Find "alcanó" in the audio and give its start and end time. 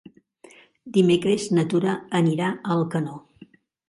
2.77-3.15